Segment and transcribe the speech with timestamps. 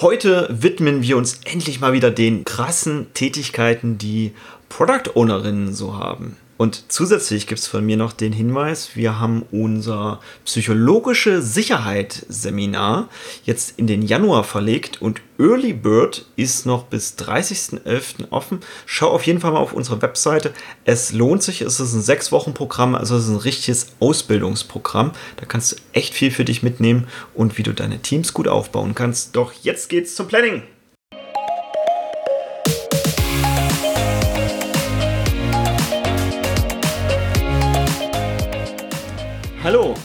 [0.00, 4.32] Heute widmen wir uns endlich mal wieder den krassen Tätigkeiten, die
[4.68, 6.36] Product Ownerinnen so haben.
[6.58, 13.08] Und zusätzlich gibt es von mir noch den Hinweis, wir haben unser psychologische Sicherheit Seminar
[13.44, 18.32] jetzt in den Januar verlegt und Early Bird ist noch bis 30.11.
[18.32, 18.58] offen.
[18.86, 20.52] Schau auf jeden Fall mal auf unsere Webseite.
[20.84, 25.12] Es lohnt sich, es ist ein sechs Wochen Programm, also es ist ein richtiges Ausbildungsprogramm.
[25.36, 28.96] Da kannst du echt viel für dich mitnehmen und wie du deine Teams gut aufbauen
[28.96, 29.36] kannst.
[29.36, 30.64] Doch jetzt geht's zum Planning.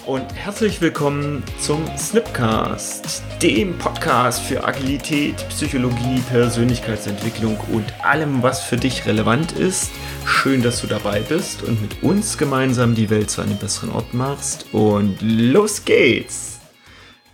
[0.06, 8.76] Und herzlich willkommen zum Snipcast, dem Podcast für Agilität, Psychologie, Persönlichkeitsentwicklung und allem, was für
[8.76, 9.92] dich relevant ist.
[10.26, 14.14] Schön, dass du dabei bist und mit uns gemeinsam die Welt zu einem besseren Ort
[14.14, 14.74] machst.
[14.74, 16.60] Und los geht's!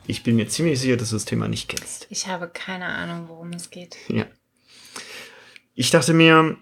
[0.05, 2.05] Ich bin mir ziemlich sicher, dass du das Thema nicht kennst.
[2.09, 3.97] Ich habe keine Ahnung, worum es geht.
[4.09, 4.25] Ja.
[5.73, 6.57] Ich dachte mir,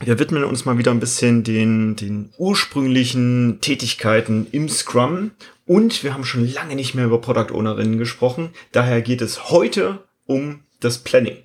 [0.00, 5.30] wir widmen uns mal wieder ein bisschen den, den ursprünglichen Tätigkeiten im Scrum.
[5.66, 8.50] Und wir haben schon lange nicht mehr über Product Ownerinnen gesprochen.
[8.72, 11.38] Daher geht es heute um das Planning.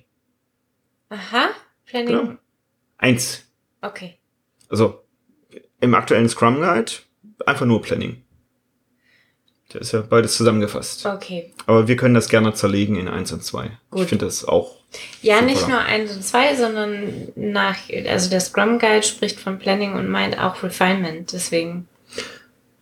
[1.08, 1.50] Aha,
[1.86, 2.06] Planning.
[2.06, 2.36] Genau.
[2.98, 3.44] Eins.
[3.80, 4.18] Okay.
[4.68, 5.02] Also
[5.80, 6.92] im aktuellen Scrum Guide
[7.46, 8.21] einfach nur Planning.
[9.72, 11.06] Der ist ja beides zusammengefasst.
[11.06, 11.52] Okay.
[11.66, 13.70] Aber wir können das gerne zerlegen in eins und zwei.
[13.90, 14.02] Gut.
[14.02, 14.76] Ich finde das auch.
[15.22, 15.46] Ja, Super.
[15.46, 20.08] nicht nur eins und zwei, sondern nach, also der Scrum Guide spricht von Planning und
[20.08, 21.32] meint auch Refinement.
[21.32, 21.88] Deswegen.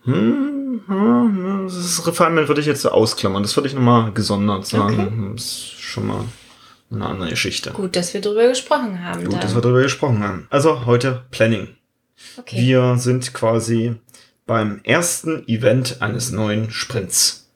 [0.03, 3.43] Hm, hm, das Refinement würde ich jetzt so ausklammern.
[3.43, 5.33] Das würde ich nochmal gesondert sagen.
[5.35, 6.25] Das ist schon mal
[6.91, 7.71] eine andere Geschichte.
[7.71, 9.23] Gut, dass wir drüber gesprochen haben.
[9.23, 9.41] Gut, dann.
[9.41, 10.47] dass wir darüber gesprochen haben.
[10.49, 11.69] Also heute Planning.
[12.37, 12.57] okay.
[12.57, 13.95] Wir sind quasi
[14.45, 17.49] beim ersten Event eines neuen Sprints.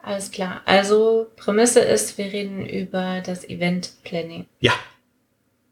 [0.00, 0.62] Alles klar.
[0.64, 4.46] Also Prämisse ist, wir reden über das Event Planning.
[4.60, 4.72] Ja,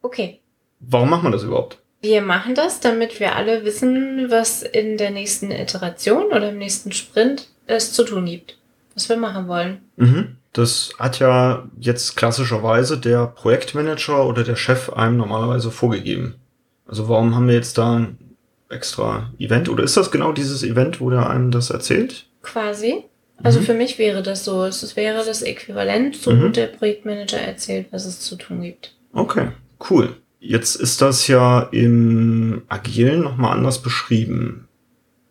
[0.02, 0.40] Okay.
[0.80, 1.78] warum macht man das überhaupt?
[2.02, 6.92] Wir machen das, damit wir alle wissen, was in der nächsten Iteration oder im nächsten
[6.92, 8.58] Sprint es zu tun gibt.
[8.94, 9.80] Was wir machen wollen.
[9.96, 10.36] Mhm.
[10.52, 16.36] Das hat ja jetzt klassischerweise der Projektmanager oder der Chef einem normalerweise vorgegeben.
[16.86, 18.06] Also warum haben wir jetzt da
[18.68, 19.68] extra Event?
[19.68, 22.26] Oder ist das genau dieses Event, wo der einem das erzählt?
[22.42, 23.04] Quasi.
[23.42, 23.64] Also Mhm.
[23.64, 24.64] für mich wäre das so.
[24.64, 26.52] Es wäre das Äquivalent, so Mhm.
[26.52, 28.94] der Projektmanager erzählt, was es zu tun gibt.
[29.12, 29.48] Okay,
[29.90, 30.16] cool.
[30.40, 34.68] Jetzt ist das ja im Agilen nochmal anders beschrieben.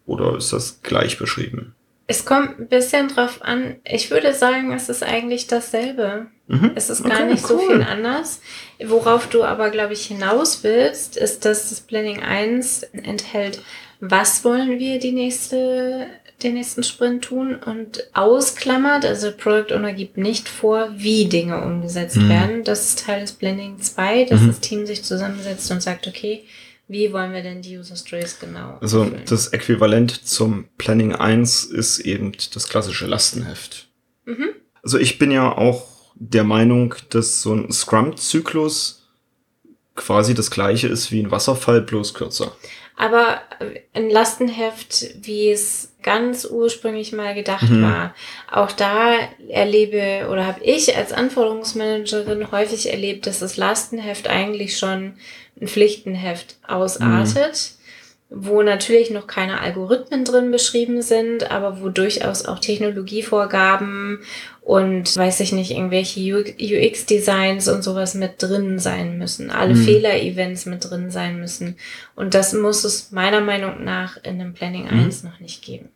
[0.05, 1.74] Oder ist das gleich beschrieben?
[2.07, 3.77] Es kommt ein bisschen drauf an.
[3.83, 6.27] Ich würde sagen, es ist eigentlich dasselbe.
[6.47, 6.71] Mhm.
[6.75, 7.67] Es ist gar Okay, nicht so cool.
[7.77, 8.41] viel anders.
[8.83, 13.61] Worauf du aber, glaube ich, hinaus willst, ist, dass das Planning 1 enthält,
[13.99, 16.05] was wollen wir die nächste,
[16.43, 22.17] den nächsten Sprint tun und ausklammert, also Product Owner gibt nicht vor, wie Dinge umgesetzt
[22.17, 22.29] Mhm.
[22.29, 22.63] werden.
[22.63, 24.47] Das ist Teil des Planning 2, dass Mhm.
[24.49, 26.43] das Team sich zusammensetzt und sagt, okay,
[26.87, 29.23] wie wollen wir denn die User Stories genau Also erfüllen?
[29.27, 33.87] das Äquivalent zum Planning 1 ist eben das klassische Lastenheft.
[34.25, 34.49] Mhm.
[34.83, 39.07] Also ich bin ja auch der Meinung, dass so ein Scrum-Zyklus
[39.95, 42.55] quasi das gleiche ist wie ein Wasserfall, bloß kürzer.
[42.97, 47.81] Aber äh, ein Lastenheft, wie es ganz ursprünglich mal gedacht Mhm.
[47.83, 48.15] war,
[48.51, 49.15] auch da
[49.49, 55.13] erlebe oder habe ich als Anforderungsmanagerin häufig erlebt, dass das Lastenheft eigentlich schon
[55.59, 57.71] ein Pflichtenheft ausartet,
[58.29, 64.19] wo natürlich noch keine Algorithmen drin beschrieben sind, aber wo durchaus auch Technologievorgaben
[64.61, 69.51] und weiß ich nicht, irgendwelche UX-Designs und sowas mit drin sein müssen.
[69.51, 69.83] Alle Mhm.
[69.85, 71.77] Fehler-Events mit drin sein müssen.
[72.15, 74.99] Und das muss es meiner Meinung nach in dem Planning Mhm.
[75.05, 75.89] 1 noch nicht geben.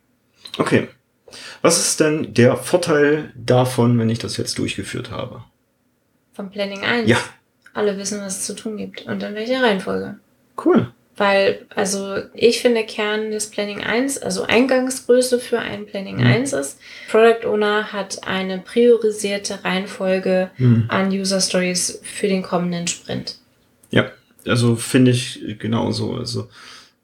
[0.57, 0.87] Okay.
[1.61, 5.43] Was ist denn der Vorteil davon, wenn ich das jetzt durchgeführt habe?
[6.33, 7.09] Vom Planning 1.
[7.09, 7.17] Ja,
[7.73, 9.05] Alle wissen, was es zu tun gibt.
[9.05, 10.19] Und in welcher Reihenfolge.
[10.65, 10.91] cool.
[11.19, 16.25] Weil, also ich finde Kern des Planning 1, also Eingangsgröße für ein Planning Mhm.
[16.25, 16.79] 1 ist,
[17.11, 20.85] Product Owner hat eine priorisierte Reihenfolge Hm.
[20.87, 23.37] an User Stories für den kommenden Sprint.
[23.91, 24.09] Ja,
[24.47, 26.13] also finde ich genauso.
[26.15, 26.47] Also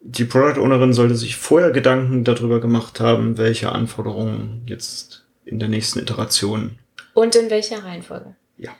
[0.00, 5.68] die Product Ownerin sollte sich vorher Gedanken darüber gemacht haben, welche Anforderungen jetzt in der
[5.68, 6.78] nächsten Iteration.
[7.12, 8.34] Und in welcher Reihenfolge.
[8.56, 8.70] Ja,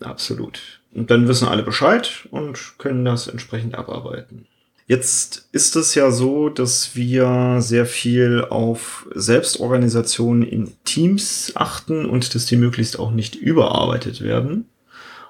[0.00, 0.60] absolut.
[0.94, 4.46] Und dann wissen alle Bescheid und können das entsprechend abarbeiten.
[4.86, 12.34] Jetzt ist es ja so, dass wir sehr viel auf Selbstorganisation in Teams achten und
[12.34, 14.66] dass die möglichst auch nicht überarbeitet werden.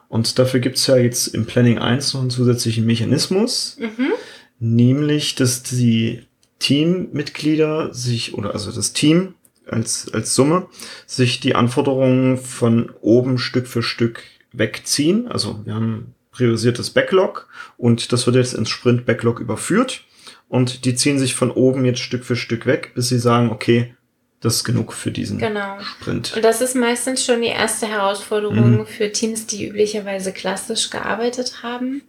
[0.09, 4.13] Und dafür gibt's ja jetzt im Planning 1 noch einen zusätzlichen Mechanismus, Mhm.
[4.59, 6.23] nämlich dass die
[6.59, 9.35] Teammitglieder sich oder also das Team
[9.67, 10.67] als, als Summe,
[11.07, 14.23] sich die Anforderungen von oben Stück für Stück
[14.53, 15.29] wegziehen.
[15.29, 20.05] Also wir haben priorisiertes Backlog und das wird jetzt ins Sprint Backlog überführt
[20.49, 23.95] und die ziehen sich von oben jetzt Stück für Stück weg, bis sie sagen, okay,
[24.41, 25.79] das ist genug für diesen genau.
[25.81, 26.35] Sprint.
[26.37, 28.87] Und das ist meistens schon die erste Herausforderung mhm.
[28.87, 32.03] für Teams, die üblicherweise klassisch gearbeitet haben.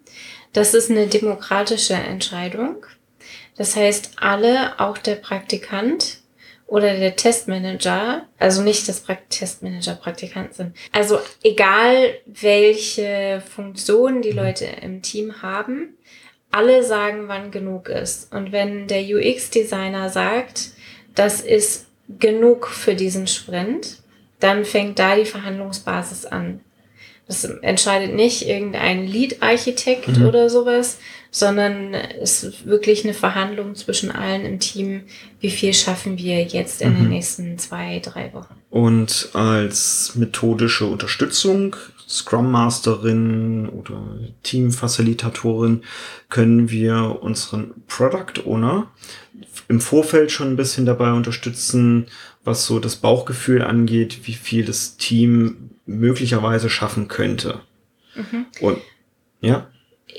[0.52, 2.86] Das ist eine demokratische Entscheidung.
[3.56, 6.20] Das heißt, alle, auch der Praktikant
[6.68, 14.38] oder der Testmanager, also nicht, dass Testmanager Praktikant sind, also egal welche Funktion die mhm.
[14.38, 15.98] Leute im Team haben,
[16.52, 18.34] alle sagen, wann genug ist.
[18.34, 20.72] Und wenn der UX-Designer sagt,
[21.14, 21.88] das ist
[22.20, 23.98] genug für diesen Sprint,
[24.40, 26.62] dann fängt da die Verhandlungsbasis an.
[27.28, 30.28] Das entscheidet nicht irgendein Lead-Architekt mhm.
[30.28, 31.00] oder sowas,
[31.36, 35.02] sondern es ist wirklich eine Verhandlung zwischen allen im Team,
[35.42, 36.96] wie viel schaffen wir jetzt in mhm.
[36.96, 38.56] den nächsten zwei, drei Wochen.
[38.70, 41.76] Und als methodische Unterstützung,
[42.08, 44.02] Scrum Masterin oder
[44.44, 45.84] Team-Facilitatorin,
[46.30, 48.90] können wir unseren Product Owner
[49.68, 52.06] im Vorfeld schon ein bisschen dabei unterstützen,
[52.46, 57.60] was so das Bauchgefühl angeht, wie viel das Team möglicherweise schaffen könnte.
[58.16, 58.46] Mhm.
[58.62, 58.78] Und
[59.42, 59.68] ja.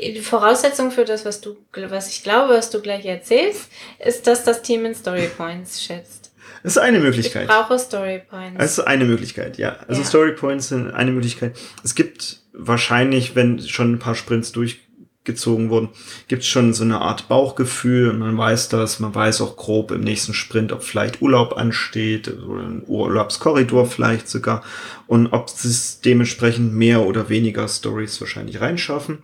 [0.01, 3.69] Die Voraussetzung für das, was du, was ich glaube, was du gleich erzählst,
[4.05, 6.33] ist, dass das Team in Story Points schätzt.
[6.63, 7.43] Das ist eine Möglichkeit.
[7.43, 8.59] Ich brauche Story Points.
[8.59, 9.77] Das ist eine Möglichkeit, ja.
[9.89, 10.07] Also ja.
[10.07, 11.57] Story Points sind eine Möglichkeit.
[11.85, 14.81] Es gibt wahrscheinlich, wenn schon ein paar Sprints durch
[15.27, 15.91] gezogen wurden,
[16.29, 19.91] gibt es schon so eine Art Bauchgefühl und man weiß das, man weiß auch grob
[19.91, 24.63] im nächsten Sprint, ob vielleicht Urlaub ansteht oder ein Urlaubskorridor vielleicht sogar
[25.07, 29.19] und ob es dementsprechend mehr oder weniger Stories wahrscheinlich reinschaffen.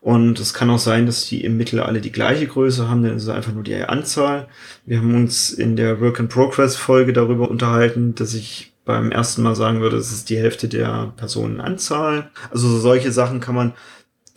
[0.00, 3.24] Und es kann auch sein, dass die im Mittel alle die gleiche Größe haben, ist
[3.24, 4.48] es einfach nur die Anzahl.
[4.86, 9.42] Wir haben uns in der Work in Progress Folge darüber unterhalten, dass ich beim ersten
[9.42, 12.30] Mal sagen würde, es ist die Hälfte der Personenanzahl.
[12.50, 13.74] Also solche Sachen kann man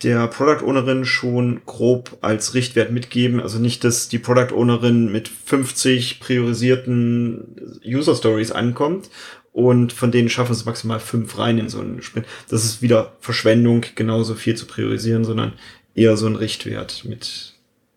[0.04, 3.40] der Product Ownerin schon grob als Richtwert mitgeben.
[3.40, 9.10] Also nicht, dass die Product Ownerin mit 50 priorisierten User Stories ankommt
[9.54, 12.26] und von denen schaffen es maximal fünf rein in so einen Sprint.
[12.50, 15.54] Das ist wieder Verschwendung, genauso viel zu priorisieren, sondern
[15.96, 17.54] eher so ein Richtwert mit,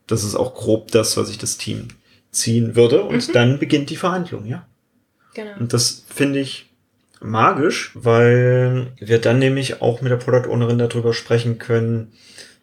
[0.06, 1.88] das ist auch grob das, was ich das Team
[2.30, 3.32] ziehen würde und mhm.
[3.32, 4.66] dann beginnt die Verhandlung, ja.
[5.34, 5.52] Genau.
[5.58, 6.70] Und das finde ich
[7.20, 12.12] magisch, weil wir dann nämlich auch mit der Product Ownerin darüber sprechen können,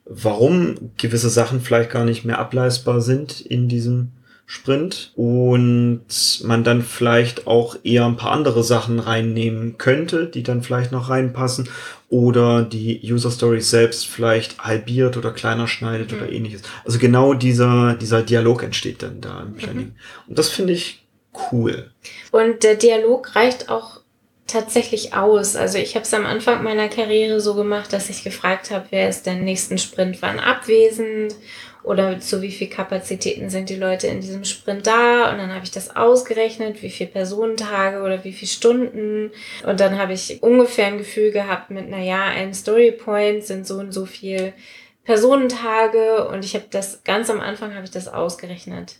[0.06, 4.12] warum gewisse Sachen vielleicht gar nicht mehr ableistbar sind in diesem
[4.46, 6.06] Sprint und
[6.44, 11.10] man dann vielleicht auch eher ein paar andere Sachen reinnehmen könnte, die dann vielleicht noch
[11.10, 11.70] reinpassen
[12.10, 16.18] oder die User Stories selbst vielleicht halbiert oder kleiner schneidet mhm.
[16.18, 16.62] oder ähnliches.
[16.86, 19.86] Also genau dieser, dieser Dialog entsteht dann da im Planning.
[19.86, 19.96] Mhm.
[20.28, 21.04] Und das finde ich
[21.52, 21.92] cool.
[22.32, 24.02] Und der Dialog reicht auch
[24.46, 25.56] tatsächlich aus.
[25.56, 29.10] Also ich habe es am Anfang meiner Karriere so gemacht, dass ich gefragt habe, wer
[29.10, 31.34] ist denn nächsten Sprint wann abwesend
[31.84, 35.32] oder zu wie viel Kapazitäten sind die Leute in diesem Sprint da?
[35.32, 39.32] Und dann habe ich das ausgerechnet, wie viel Personentage oder wie viel Stunden.
[39.66, 43.92] Und dann habe ich ungefähr ein Gefühl gehabt mit, naja, ein Storypoint sind so und
[43.92, 44.54] so viel
[45.04, 46.28] Personentage.
[46.30, 48.96] Und ich habe das ganz am Anfang habe ich das ausgerechnet.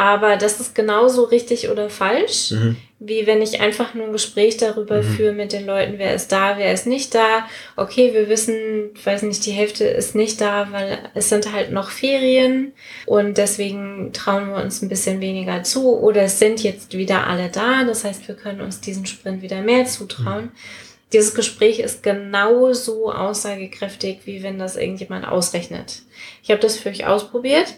[0.00, 2.76] Aber das ist genauso richtig oder falsch, mhm.
[3.00, 5.14] wie wenn ich einfach nur ein Gespräch darüber mhm.
[5.14, 7.46] führe mit den Leuten, wer ist da, wer ist nicht da.
[7.76, 11.90] Okay, wir wissen, weiß nicht, die Hälfte ist nicht da, weil es sind halt noch
[11.90, 12.72] Ferien
[13.04, 15.94] und deswegen trauen wir uns ein bisschen weniger zu.
[15.98, 19.60] Oder es sind jetzt wieder alle da, das heißt, wir können uns diesen Sprint wieder
[19.60, 20.44] mehr zutrauen.
[20.44, 26.02] Mhm dieses Gespräch ist genauso aussagekräftig, wie wenn das irgendjemand ausrechnet.
[26.42, 27.74] Ich habe das für euch ausprobiert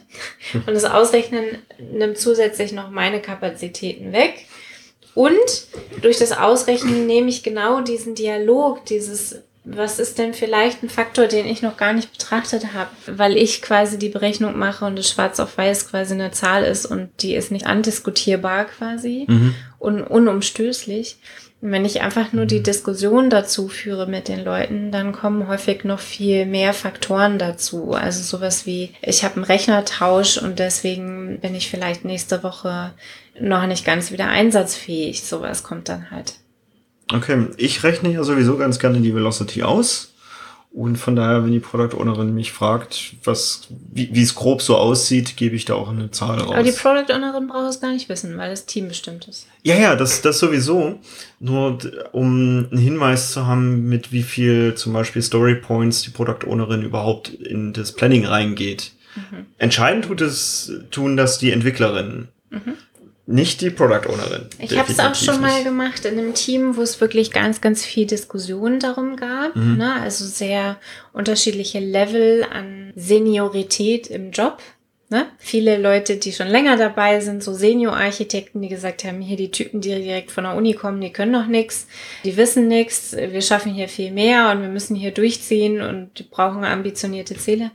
[0.55, 4.47] und das Ausrechnen nimmt zusätzlich noch meine Kapazitäten weg.
[5.15, 5.67] Und
[6.01, 11.27] durch das Ausrechnen nehme ich genau diesen Dialog, dieses was ist denn vielleicht ein Faktor,
[11.27, 15.09] den ich noch gar nicht betrachtet habe, weil ich quasi die Berechnung mache und es
[15.09, 19.55] schwarz auf weiß quasi eine Zahl ist und die ist nicht andiskutierbar quasi mhm.
[19.79, 21.19] und unumstößlich.
[21.65, 22.61] Wenn ich einfach nur die.
[22.61, 27.93] Diskussion dazu führe mit den Leuten, dann kommen häufig noch viel mehr Faktoren dazu.
[27.93, 32.95] Also sowas wie, ich habe einen Rechnertausch und deswegen bin ich vielleicht nächste Woche
[33.39, 35.23] noch nicht ganz wieder einsatzfähig.
[35.23, 36.35] Sowas kommt dann halt.
[37.15, 40.13] Okay, ich rechne ja sowieso ganz gerne die Velocity aus.
[40.75, 45.37] Und von daher, wenn die Product Ownerin mich fragt, was, wie, es grob so aussieht,
[45.37, 46.51] gebe ich da auch eine Zahl raus.
[46.51, 49.47] Aber die Product Ownerin braucht es gar nicht wissen, weil das Team bestimmt ist.
[49.63, 50.99] Ja, ja, das, das sowieso.
[51.41, 51.79] Nur
[52.13, 56.83] um einen Hinweis zu haben, mit wie viel zum Beispiel Story Points die Product Ownerin
[56.83, 58.93] überhaupt in das Planning reingeht.
[59.15, 59.47] Mhm.
[59.59, 62.29] Entscheidend tut es, tun das die Entwicklerinnen.
[62.49, 62.75] Mhm.
[63.27, 64.47] Nicht die Product Ownerin.
[64.59, 65.43] Ich habe es auch schon nicht.
[65.43, 69.55] mal gemacht in einem Team, wo es wirklich ganz, ganz viel Diskussion darum gab.
[69.55, 69.77] Mhm.
[69.77, 69.95] Ne?
[70.01, 70.77] Also sehr
[71.13, 74.59] unterschiedliche Level an Seniorität im Job.
[75.09, 75.27] Ne?
[75.39, 79.83] Viele Leute, die schon länger dabei sind, so Senior-Architekten, die gesagt haben, hier die Typen,
[79.83, 81.87] die direkt von der Uni kommen, die können noch nichts,
[82.25, 86.23] die wissen nichts, wir schaffen hier viel mehr und wir müssen hier durchziehen und die
[86.23, 87.73] brauchen ambitionierte Ziele.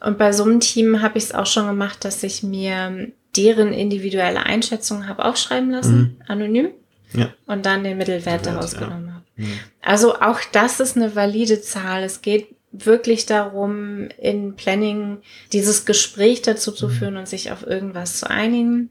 [0.00, 3.72] Und bei so einem Team habe ich es auch schon gemacht, dass ich mir deren
[3.72, 6.16] individuelle Einschätzung habe aufschreiben lassen, mhm.
[6.28, 6.68] anonym,
[7.14, 7.32] ja.
[7.46, 8.80] und dann den Mittelwert daraus ja.
[8.80, 9.24] genommen habe.
[9.36, 9.58] Mhm.
[9.80, 12.02] Also auch das ist eine valide Zahl.
[12.02, 15.18] Es geht wirklich darum, in Planning
[15.52, 16.92] dieses Gespräch dazu zu mhm.
[16.92, 18.90] führen und sich auf irgendwas zu einigen.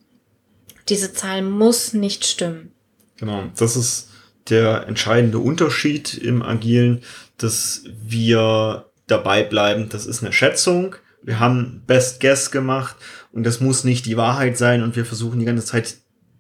[0.90, 2.72] Diese Zahl muss nicht stimmen.
[3.18, 4.10] Genau, das ist
[4.50, 7.04] der entscheidende Unterschied im Agilen,
[7.38, 9.90] dass wir dabei bleiben.
[9.90, 10.96] Das ist eine Schätzung.
[11.24, 12.96] Wir haben Best Guess gemacht
[13.32, 15.96] und das muss nicht die Wahrheit sein und wir versuchen die ganze Zeit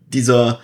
[0.07, 0.59] dieser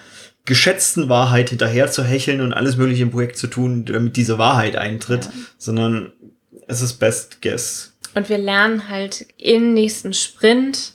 [0.46, 4.76] geschätzten Wahrheit hinterher zu hecheln und alles mögliche im Projekt zu tun, damit diese Wahrheit
[4.76, 5.32] eintritt, ja.
[5.58, 6.14] sondern
[6.68, 7.94] es ist Best Guess.
[8.16, 10.94] Und wir lernen halt im nächsten Sprint,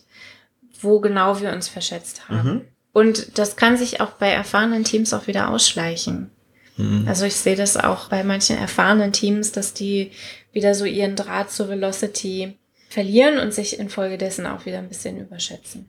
[0.80, 2.48] wo genau wir uns verschätzt haben.
[2.48, 2.60] Mhm.
[2.92, 6.30] Und das kann sich auch bei erfahrenen Teams auch wieder ausschleichen.
[6.76, 7.04] Mhm.
[7.06, 10.10] Also ich sehe das auch bei manchen erfahrenen Teams, dass die
[10.52, 12.58] wieder so ihren Draht zur Velocity
[12.92, 15.86] verlieren und sich infolgedessen auch wieder ein bisschen überschätzen.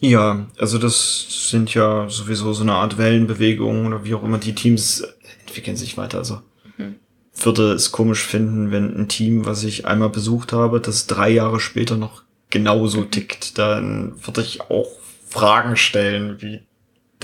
[0.00, 4.38] Ja, also das sind ja sowieso so eine Art Wellenbewegungen oder wie auch immer.
[4.38, 5.02] Die Teams
[5.46, 6.18] entwickeln sich weiter.
[6.18, 6.42] Also
[6.76, 6.96] mhm.
[7.34, 11.60] würde es komisch finden, wenn ein Team, was ich einmal besucht habe, das drei Jahre
[11.60, 13.56] später noch genauso tickt.
[13.56, 14.90] Dann würde ich auch
[15.26, 16.60] Fragen stellen, wie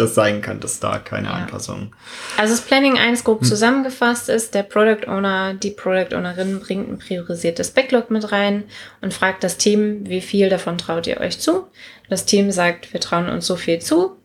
[0.01, 1.35] das sein kann, dass da keine ja.
[1.35, 1.95] Anpassung.
[2.37, 3.47] Also das Planning 1 grob hm.
[3.47, 8.65] zusammengefasst ist, der Product Owner, die Product Ownerin bringt ein priorisiertes Backlog mit rein
[9.01, 11.69] und fragt das Team, wie viel davon traut ihr euch zu?
[12.09, 14.17] Das Team sagt, wir trauen uns so viel zu.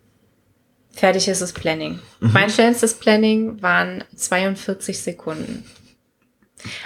[0.91, 1.99] Fertig ist das Planning.
[2.21, 2.31] Mhm.
[2.33, 5.65] Mein schnellstes Planning waren 42 Sekunden.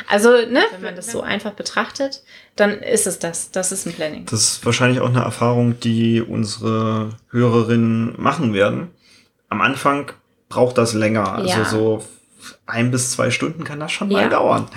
[0.07, 2.23] Also, ne, wenn man das so einfach betrachtet,
[2.55, 3.51] dann ist es das.
[3.51, 4.25] Das ist ein Planning.
[4.25, 8.89] Das ist wahrscheinlich auch eine Erfahrung, die unsere Hörerinnen machen werden.
[9.49, 10.11] Am Anfang
[10.49, 11.33] braucht das länger.
[11.33, 11.65] Also ja.
[11.65, 12.03] so
[12.65, 14.29] ein bis zwei Stunden kann das schon mal ja.
[14.29, 14.67] dauern.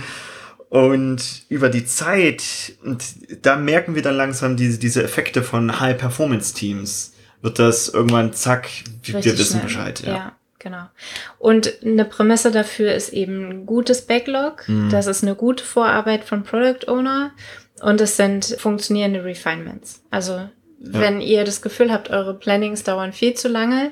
[0.69, 2.43] Und über die Zeit,
[2.83, 3.05] und
[3.43, 8.71] da merken wir dann langsam diese, diese Effekte von High-Performance-Teams, wird das irgendwann zack,
[9.03, 9.63] wir wissen schnell.
[9.63, 10.01] Bescheid.
[10.01, 10.15] ja.
[10.15, 10.33] ja.
[10.63, 10.85] Genau.
[11.39, 14.69] Und eine Prämisse dafür ist eben ein gutes Backlog.
[14.69, 14.91] Mhm.
[14.91, 17.33] Das ist eine gute Vorarbeit von Product Owner
[17.81, 20.05] und es sind funktionierende Refinements.
[20.11, 20.51] Also ja.
[20.79, 23.91] wenn ihr das Gefühl habt, eure Plannings dauern viel zu lange,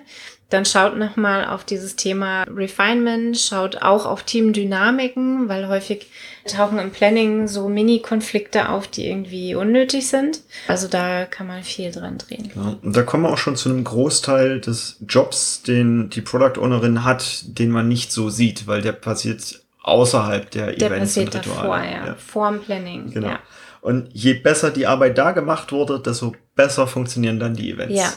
[0.50, 6.09] dann schaut nochmal auf dieses Thema Refinement, schaut auch auf Teamdynamiken, weil häufig
[6.45, 10.40] tauchen im Planning so Mini-Konflikte auf, die irgendwie unnötig sind.
[10.66, 12.50] Also da kann man viel dran drehen.
[12.54, 16.61] Ja, und da kommen wir auch schon zu einem Großteil des Jobs, den die Product
[16.61, 21.35] Ownerin hat, den man nicht so sieht, weil der passiert außerhalb der, der Events passiert
[21.35, 21.62] und Rituale.
[21.62, 22.07] Davor, ja.
[22.07, 22.14] ja.
[22.14, 23.11] Vorm Planning.
[23.12, 23.28] Genau.
[23.28, 23.40] Ja.
[23.83, 27.95] Und je besser die Arbeit da gemacht wurde, desto besser funktionieren dann die Events.
[27.95, 28.12] Ja,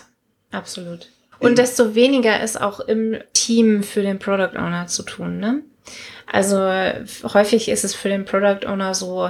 [0.52, 1.08] absolut.
[1.44, 5.40] Und desto weniger ist auch im Team für den Product Owner zu tun.
[5.40, 5.62] Ne?
[6.32, 6.58] Also
[7.34, 9.30] häufig ist es für den Product Owner so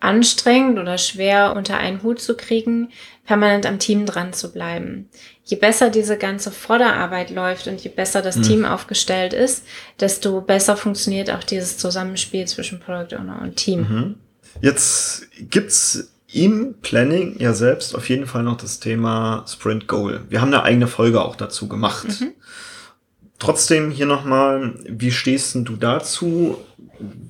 [0.00, 2.90] anstrengend oder schwer unter einen Hut zu kriegen,
[3.24, 5.08] permanent am Team dran zu bleiben.
[5.44, 8.42] Je besser diese ganze Vorderarbeit läuft und je besser das mhm.
[8.42, 9.64] Team aufgestellt ist,
[10.00, 13.80] desto besser funktioniert auch dieses Zusammenspiel zwischen Product Owner und Team.
[13.80, 14.14] Mhm.
[14.60, 20.22] Jetzt gibt's im Planning ja selbst auf jeden Fall noch das Thema Sprint Goal.
[20.28, 22.20] Wir haben eine eigene Folge auch dazu gemacht.
[22.20, 22.32] Mhm.
[23.38, 26.58] Trotzdem hier nochmal, wie stehst denn du dazu?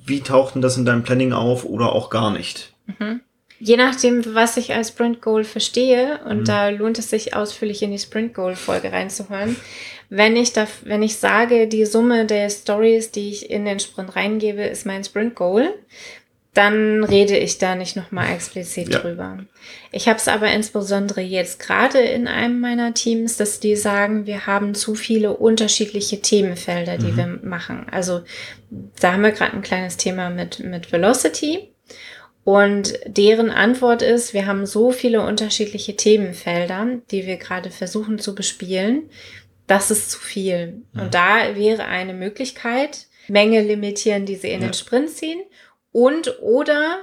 [0.05, 2.73] Wie taucht denn das in deinem Planning auf oder auch gar nicht?
[2.85, 3.21] Mhm.
[3.59, 6.45] Je nachdem, was ich als Sprint Goal verstehe, und mhm.
[6.45, 9.55] da lohnt es sich ausführlich in die Sprint Goal Folge reinzuhören,
[10.09, 14.15] wenn ich da, wenn ich sage, die Summe der Stories, die ich in den Sprint
[14.15, 15.73] reingebe, ist mein Sprint Goal,
[16.53, 18.99] dann rede ich da nicht nochmal explizit ja.
[18.99, 19.37] drüber.
[19.91, 24.47] Ich habe es aber insbesondere jetzt gerade in einem meiner Teams, dass die sagen, wir
[24.47, 27.17] haben zu viele unterschiedliche Themenfelder, die mhm.
[27.17, 27.85] wir machen.
[27.91, 28.21] Also
[28.99, 31.69] da haben wir gerade ein kleines Thema mit, mit Velocity.
[32.43, 38.33] Und deren Antwort ist, wir haben so viele unterschiedliche Themenfelder, die wir gerade versuchen zu
[38.33, 39.09] bespielen.
[39.67, 40.81] Das ist zu viel.
[40.93, 41.01] Mhm.
[41.01, 44.67] Und da wäre eine Möglichkeit, Menge limitieren, die sie in ja.
[44.69, 45.41] den Sprint ziehen
[45.97, 46.99] und oder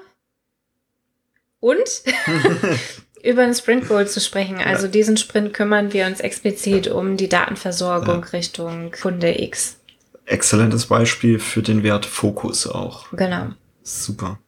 [1.59, 1.83] und
[3.25, 4.59] über einen Sprint Goal zu sprechen.
[4.59, 4.93] Also ja.
[4.93, 8.29] diesen Sprint kümmern wir uns explizit um die Datenversorgung ja.
[8.29, 9.81] Richtung Kunde X.
[10.27, 13.11] Exzellentes Beispiel für den Wert Fokus auch.
[13.11, 13.49] Genau.
[13.83, 14.39] Super.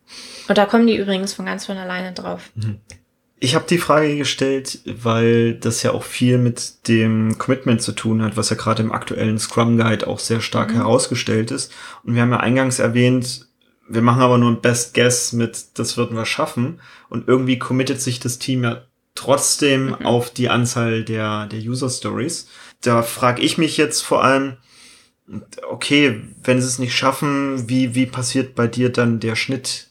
[0.47, 2.50] Und da kommen die übrigens von ganz von alleine drauf.
[2.55, 2.79] Mhm.
[3.41, 8.23] Ich habe die Frage gestellt, weil das ja auch viel mit dem Commitment zu tun
[8.23, 10.76] hat, was ja gerade im aktuellen Scrum Guide auch sehr stark mhm.
[10.76, 11.73] herausgestellt ist.
[12.05, 13.46] Und wir haben ja eingangs erwähnt,
[13.88, 16.81] wir machen aber nur ein Best Guess mit, das würden wir schaffen.
[17.09, 18.83] Und irgendwie committet sich das Team ja
[19.14, 20.07] trotzdem mhm.
[20.07, 22.49] auf die Anzahl der, der User Stories.
[22.83, 24.57] Da frage ich mich jetzt vor allem,
[25.69, 29.90] okay, wenn sie es nicht schaffen, wie, wie passiert bei dir dann der Schnitt?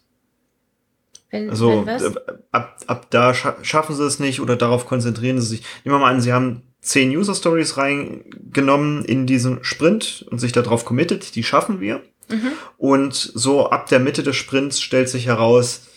[1.30, 2.16] Wenn, also wenn
[2.52, 5.64] ab, ab da scha schaffen sie es nicht oder darauf konzentrieren sie sich.
[5.84, 10.52] Nehmen wir mal an, sie haben zehn User Stories reingenommen in diesen Sprint und sich
[10.52, 12.04] darauf committed, die schaffen wir.
[12.30, 12.52] Mhm.
[12.78, 15.88] Und so ab der Mitte des Sprints stellt sich heraus,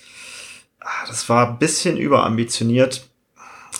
[0.80, 3.06] ah, das war ein bisschen überambitioniert.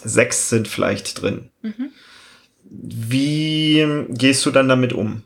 [0.05, 1.51] Sechs sind vielleicht drin.
[1.63, 1.91] Mhm.
[2.71, 5.23] Wie gehst du dann damit um?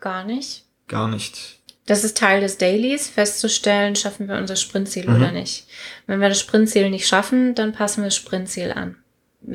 [0.00, 0.64] Gar nicht.
[0.86, 1.58] Gar nicht.
[1.86, 5.16] Das ist Teil des Dailies, festzustellen, schaffen wir unser Sprintziel mhm.
[5.16, 5.66] oder nicht.
[6.06, 8.96] Wenn wir das Sprintziel nicht schaffen, dann passen wir das Sprintziel an.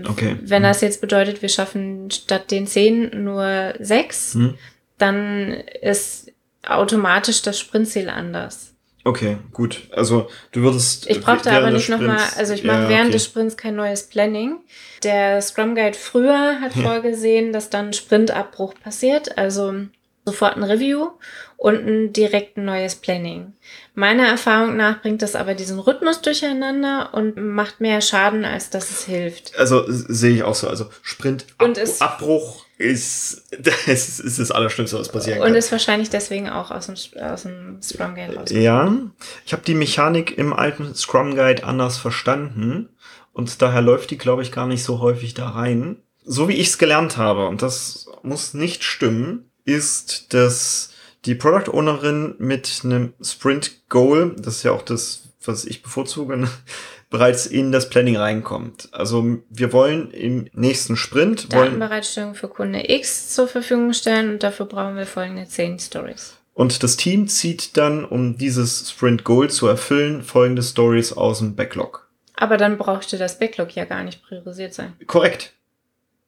[0.05, 0.38] Okay.
[0.41, 4.55] Wenn das jetzt bedeutet, wir schaffen statt den zehn nur sechs, mhm.
[4.98, 6.23] dann ist
[6.67, 8.74] automatisch das Sprintziel anders.
[9.05, 9.82] Okay, gut.
[9.91, 11.10] Also du würdest.
[11.10, 13.13] Ich brauchte aber nicht nochmal, also ich mache ja, während okay.
[13.13, 14.58] des Sprints kein neues Planning.
[15.03, 16.84] Der Scrum Guide früher hat ja.
[16.84, 19.38] vorgesehen, dass dann Sprintabbruch passiert.
[19.38, 19.74] Also
[20.25, 21.10] sofort ein Review
[21.58, 23.53] und ein direkt ein neues Planning.
[23.93, 28.89] Meiner Erfahrung nach bringt das aber diesen Rhythmus durcheinander und macht mehr Schaden, als dass
[28.89, 29.58] es hilft.
[29.58, 30.70] Also sehe ich auch so.
[30.70, 33.44] Also Sprintabbruch ist,
[33.88, 35.50] ist, ist das Allerschlimmste, was passieren kann.
[35.50, 38.50] Und ist wahrscheinlich deswegen auch aus dem, aus dem Scrum Guide raus.
[38.51, 38.94] Ja,
[39.46, 42.89] ich habe die Mechanik im alten Scrum Guide anders verstanden
[43.34, 45.98] und daher läuft die, glaube ich, gar nicht so häufig da rein.
[46.25, 50.92] So wie ich es gelernt habe, und das muss nicht stimmen, ist, dass
[51.25, 56.48] die Product Ownerin mit einem Sprint Goal, das ist ja auch das, was ich bevorzuge,
[57.10, 58.89] bereits in das Planning reinkommt.
[58.92, 64.65] Also wir wollen im nächsten Sprint Datenbereitstellung für Kunde X zur Verfügung stellen und dafür
[64.65, 66.38] brauchen wir folgende 10 Stories.
[66.53, 71.56] Und das Team zieht dann, um dieses Sprint Goal zu erfüllen, folgende Stories aus dem
[71.56, 72.08] Backlog.
[72.36, 74.93] Aber dann brauchte das Backlog ja gar nicht priorisiert sein.
[75.08, 75.54] Korrekt.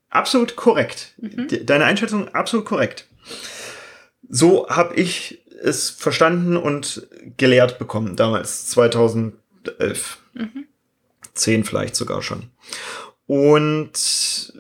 [0.10, 1.14] Absolut korrekt.
[1.18, 1.48] Mhm.
[1.66, 3.08] Deine Einschätzung absolut korrekt.
[4.36, 9.38] So habe ich es verstanden und gelehrt bekommen, damals, 2011.
[10.34, 10.66] Mhm.
[11.34, 12.50] 10 vielleicht sogar schon.
[13.28, 14.54] Und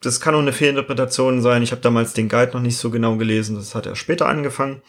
[0.00, 1.64] das kann auch eine Fehlinterpretation sein.
[1.64, 4.80] Ich habe damals den Guide noch nicht so genau gelesen, das hat er später angefangen.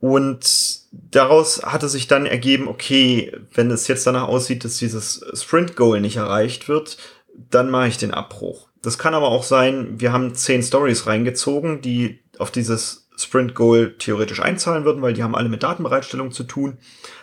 [0.00, 6.00] Und daraus hatte sich dann ergeben, okay, wenn es jetzt danach aussieht, dass dieses Sprint-Goal
[6.00, 6.98] nicht erreicht wird,
[7.32, 8.70] dann mache ich den Abbruch.
[8.82, 13.94] Das kann aber auch sein, wir haben zehn Stories reingezogen, die auf dieses Sprint Goal
[13.98, 16.78] theoretisch einzahlen würden, weil die haben alle mit Datenbereitstellung zu tun.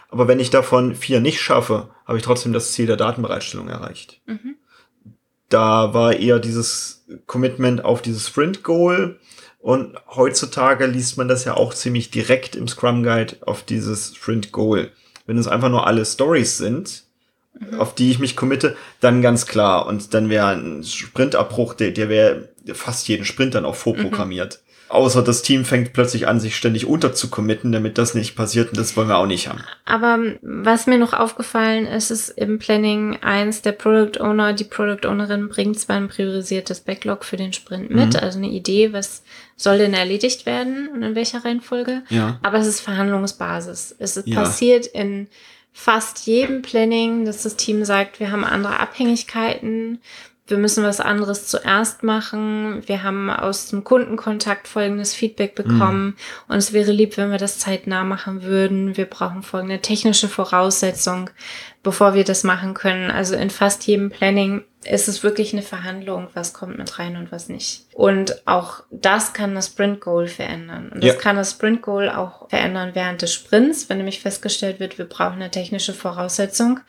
[0.10, 4.22] Aber wenn ich davon vier nicht schaffe, habe ich trotzdem das Ziel der Datenbereitstellung erreicht.
[4.26, 4.56] Mhm.
[5.50, 9.20] Da war eher dieses Commitment auf dieses Sprint Goal.
[9.60, 14.52] Und heutzutage liest man das ja auch ziemlich direkt im Scrum Guide auf dieses Sprint
[14.52, 14.92] Goal.
[15.26, 17.04] Wenn es einfach nur alle Stories sind,
[17.60, 17.80] mhm.
[17.80, 19.86] auf die ich mich committe, dann ganz klar.
[19.86, 24.62] Und dann wäre ein Sprintabbruch, der, der wäre fast jeden Sprint dann auch vorprogrammiert.
[24.64, 24.69] Mhm.
[24.90, 28.98] Außer das Team fängt plötzlich an, sich ständig unterzucommitten, damit das nicht passiert und das
[28.98, 29.64] wollen wir auch nicht haben.
[29.86, 35.08] Aber was mir noch aufgefallen ist, ist im Planning eins der Product Owner, die Product
[35.08, 38.20] Ownerin bringt zwar ein priorisiertes Backlog für den Sprint mit, mhm.
[38.20, 39.24] also eine Idee, was
[39.56, 42.40] soll denn erledigt werden und in welcher Reihenfolge, ja.
[42.42, 43.96] aber es ist Verhandlungsbasis.
[44.00, 44.42] Es ist ja.
[44.42, 45.28] passiert in
[45.72, 50.00] fast jedem Planning, dass das Team sagt, wir haben andere Abhängigkeiten,
[50.50, 52.82] wir müssen was anderes zuerst machen.
[52.88, 56.16] Wir haben aus dem Kundenkontakt folgendes Feedback bekommen mhm.
[56.48, 58.98] und es wäre lieb, wenn wir das zeitnah machen würden.
[58.98, 61.30] Wir brauchen folgende technische Voraussetzung,
[61.84, 63.12] bevor wir das machen können.
[63.12, 67.32] Also in fast jedem Planning ist es wirklich eine Verhandlung, was kommt mit rein und
[67.32, 67.86] was nicht.
[67.94, 70.90] Und auch das kann das Sprint Goal verändern.
[70.94, 71.20] Und das ja.
[71.20, 75.36] kann das Sprint Goal auch verändern während des Sprints, wenn nämlich festgestellt wird, wir brauchen
[75.36, 76.80] eine technische Voraussetzung,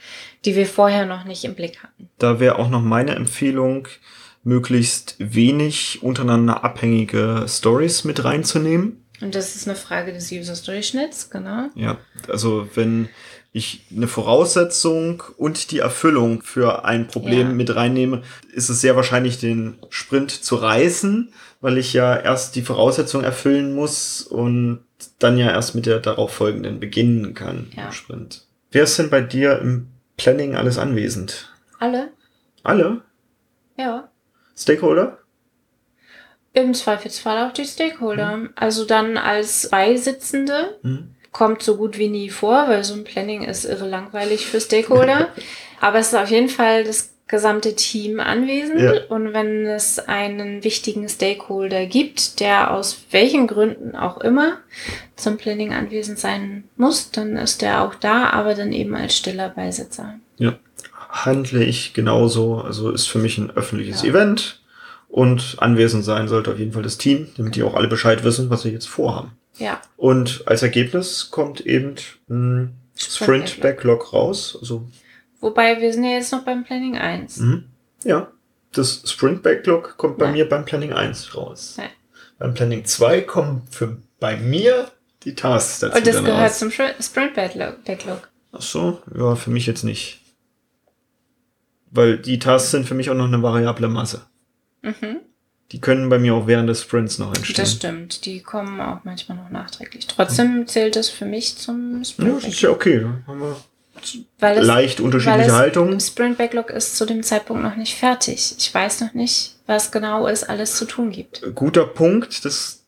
[0.44, 2.08] die wir vorher noch nicht im Blick hatten.
[2.18, 3.88] Da wäre auch noch meine Empfehlung,
[4.42, 9.04] möglichst wenig untereinander abhängige Stories mit reinzunehmen.
[9.20, 11.68] Und das ist eine Frage des User Story Schnitts, genau.
[11.74, 11.98] Ja,
[12.28, 13.10] also wenn
[13.52, 17.52] ich eine Voraussetzung und die Erfüllung für ein Problem ja.
[17.54, 22.62] mit reinnehme, ist es sehr wahrscheinlich, den Sprint zu reißen, weil ich ja erst die
[22.62, 24.84] Voraussetzung erfüllen muss und
[25.18, 27.86] dann ja erst mit der darauf folgenden beginnen kann ja.
[27.86, 28.46] im Sprint.
[28.70, 31.52] Wer ist denn bei dir im Planning alles anwesend?
[31.80, 32.12] Alle.
[32.62, 33.02] Alle?
[33.76, 34.10] Ja.
[34.56, 35.18] Stakeholder?
[36.52, 38.36] Im Zweifelsfall auch die Stakeholder.
[38.36, 38.50] Mhm.
[38.54, 40.78] Also dann als Beisitzende.
[40.82, 44.60] Mhm kommt so gut wie nie vor, weil so ein Planning ist irre langweilig für
[44.60, 45.28] Stakeholder.
[45.80, 48.80] Aber es ist auf jeden Fall das gesamte Team anwesend.
[48.80, 49.04] Ja.
[49.08, 54.58] Und wenn es einen wichtigen Stakeholder gibt, der aus welchen Gründen auch immer
[55.16, 59.48] zum Planning anwesend sein muss, dann ist der auch da, aber dann eben als stiller
[59.48, 60.16] Beisitzer.
[60.38, 60.58] Ja,
[61.08, 62.56] handle ich genauso.
[62.56, 64.10] Also ist für mich ein öffentliches ja.
[64.10, 64.60] Event
[65.08, 68.50] und anwesend sein sollte auf jeden Fall das Team, damit die auch alle Bescheid wissen,
[68.50, 69.32] was sie jetzt vorhaben.
[69.60, 69.80] Ja.
[69.96, 71.94] Und als Ergebnis kommt eben
[72.28, 74.56] ein Sprint Backlog raus.
[74.60, 74.88] Also
[75.40, 77.38] Wobei wir sind ja jetzt noch beim Planning 1.
[77.38, 77.64] Mhm.
[78.04, 78.30] Ja,
[78.72, 80.32] das Sprint Backlog kommt bei ja.
[80.32, 81.76] mir beim Planning 1 raus.
[81.78, 81.84] Ja.
[82.38, 84.90] Beim Planning 2 kommen für bei mir
[85.24, 85.98] die Tasks dazu.
[85.98, 86.58] Und das gehört raus.
[86.58, 88.28] zum Sprint Backlog.
[88.52, 90.20] Ach so, ja, für mich jetzt nicht.
[91.90, 94.22] Weil die Tasks sind für mich auch noch eine variable Masse.
[94.82, 95.20] Mhm.
[95.72, 97.56] Die können bei mir auch während des Sprints noch entstehen.
[97.56, 100.06] Das stimmt, die kommen auch manchmal noch nachträglich.
[100.08, 102.28] Trotzdem zählt das für mich zum Sprint.
[102.28, 103.06] Ja, das ist ja okay.
[103.26, 103.56] Haben wir
[104.38, 106.00] weil es, leicht unterschiedliche Haltungen.
[106.00, 108.54] Sprint Backlog ist zu dem Zeitpunkt noch nicht fertig.
[108.58, 111.42] Ich weiß noch nicht, was genau es alles zu tun gibt.
[111.54, 112.44] Guter Punkt.
[112.44, 112.86] Das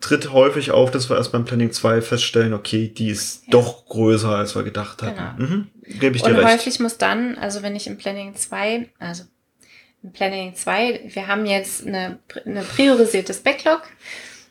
[0.00, 3.50] tritt häufig auf, dass wir erst beim Planning 2 feststellen, okay, die ist ja.
[3.50, 5.36] doch größer, als wir gedacht hatten.
[5.36, 5.50] Genau.
[5.50, 5.68] Mhm.
[5.98, 6.48] Gebe ich dir Und recht.
[6.48, 9.24] häufig muss dann, also wenn ich im Planning 2, also
[10.12, 13.82] Planning 2, wir haben jetzt eine, eine priorisiertes Backlog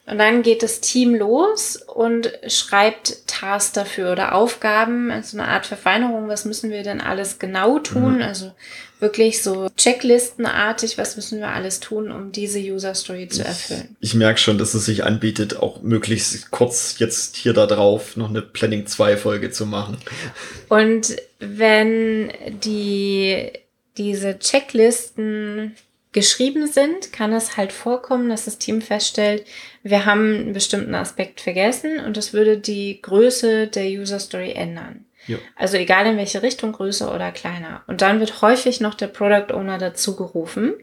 [0.08, 5.66] und dann geht das Team los und schreibt Tasks dafür oder Aufgaben, also eine Art
[5.66, 8.16] Verfeinerung, was müssen wir denn alles genau tun?
[8.16, 8.22] Mhm.
[8.22, 8.54] Also
[9.02, 13.98] wirklich so checklistenartig, was müssen wir alles tun, um diese User Story zu erfüllen.
[14.00, 18.16] Ich, ich merke schon, dass es sich anbietet, auch möglichst kurz jetzt hier da drauf
[18.16, 19.98] noch eine Planning 2 Folge zu machen.
[20.70, 22.32] Und wenn
[22.64, 23.52] die
[23.98, 25.76] diese Checklisten
[26.12, 29.46] geschrieben sind, kann es halt vorkommen, dass das Team feststellt,
[29.84, 35.06] wir haben einen bestimmten Aspekt vergessen und das würde die Größe der User Story ändern.
[35.28, 35.38] Ja.
[35.56, 37.84] Also egal in welche Richtung, größer oder kleiner.
[37.88, 40.74] Und dann wird häufig noch der Product Owner dazu gerufen,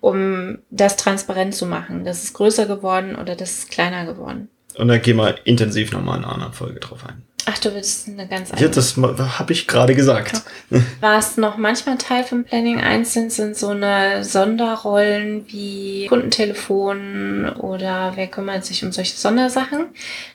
[0.00, 2.04] um das transparent zu machen.
[2.04, 4.48] Das ist größer geworden oder das ist kleiner geworden.
[4.76, 7.22] Und dann gehen wir intensiv nochmal in einer anderen Folge drauf ein.
[7.50, 8.66] Ach, du willst eine ganz andere.
[8.66, 10.42] Ja, das habe ich gerade gesagt.
[11.00, 18.12] Was noch manchmal Teil vom Planning 1 sind, sind so eine Sonderrollen wie Kundentelefon oder
[18.14, 19.86] wer kümmert sich um solche Sondersachen.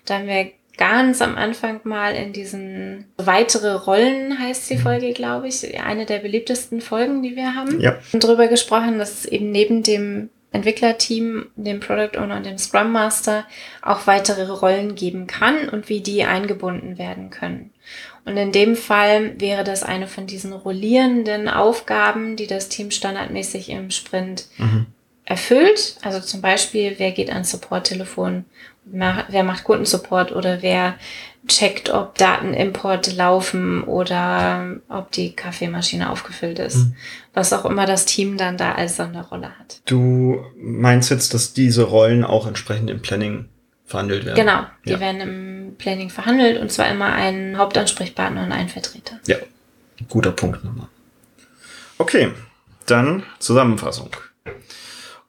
[0.06, 5.48] Da haben wir ganz am Anfang mal in diesen weitere Rollen heißt die Folge, glaube
[5.48, 7.80] ich, eine der beliebtesten Folgen, die wir haben.
[7.80, 7.98] Ja.
[8.12, 12.92] Und darüber gesprochen, dass es eben neben dem Entwicklerteam, dem Product Owner und dem Scrum
[12.92, 13.46] Master
[13.82, 17.72] auch weitere Rollen geben kann und wie die eingebunden werden können.
[18.24, 23.70] Und in dem Fall wäre das eine von diesen rollierenden Aufgaben, die das Team standardmäßig
[23.70, 24.88] im Sprint mhm.
[25.26, 25.98] erfüllt.
[26.02, 28.46] Also zum Beispiel, wer geht ans Support-Telefon,
[28.86, 30.96] wer macht Kundensupport oder wer
[31.48, 36.78] checkt, ob Datenimporte laufen oder ob die Kaffeemaschine aufgefüllt ist.
[36.78, 36.96] Mhm.
[37.34, 39.82] Was auch immer das Team dann da als Sonderrolle hat.
[39.86, 43.50] Du meinst jetzt, dass diese Rollen auch entsprechend im Planning
[43.86, 44.36] verhandelt werden?
[44.36, 45.00] Genau, die ja.
[45.00, 49.20] werden im Planning verhandelt und zwar immer ein Hauptansprechpartner und ein Vertreter.
[49.28, 49.38] Ja,
[50.10, 50.88] guter Punkt nochmal.
[51.98, 52.32] Okay,
[52.86, 54.10] dann Zusammenfassung.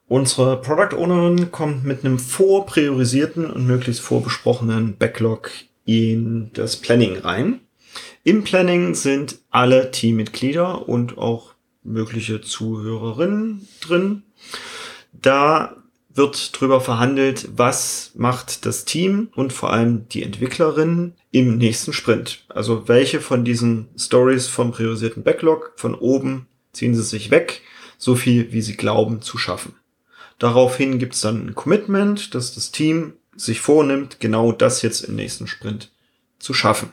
[0.09, 5.51] Unsere Product Ownerin kommt mit einem vorpriorisierten und möglichst vorbesprochenen Backlog
[5.87, 7.61] in das Planning rein.
[8.23, 14.23] Im Planning sind alle Teammitglieder und auch mögliche Zuhörerinnen drin.
[15.13, 15.77] Da
[16.13, 22.43] wird drüber verhandelt, was macht das Team und vor allem die Entwicklerin im nächsten Sprint.
[22.49, 27.61] Also welche von diesen Stories vom priorisierten Backlog von oben ziehen sie sich weg,
[27.97, 29.73] so viel wie sie glauben zu schaffen.
[30.37, 35.15] Daraufhin gibt es dann ein Commitment, dass das Team sich vornimmt, genau das jetzt im
[35.15, 35.91] nächsten Sprint
[36.39, 36.91] zu schaffen.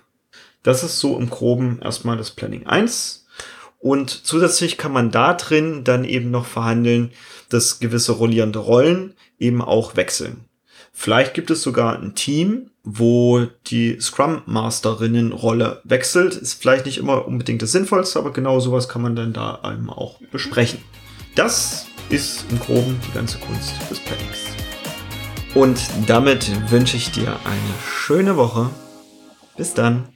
[0.63, 3.27] Das ist so im Groben erstmal das Planning 1.
[3.79, 7.13] Und zusätzlich kann man da drin dann eben noch verhandeln,
[7.51, 10.45] dass gewisse rollierende Rollen eben auch wechseln.
[10.93, 16.35] Vielleicht gibt es sogar ein Team, wo die Scrum Masterinnen Rolle wechselt.
[16.35, 19.91] Ist vielleicht nicht immer unbedingt das Sinnvollste, aber genau sowas kann man dann da eben
[19.91, 20.79] auch besprechen.
[21.35, 24.54] Das ist im Groben die ganze Kunst des Plannings.
[25.55, 28.71] Und damit wünsche ich dir eine schöne Woche.
[29.57, 30.09] Bis dann.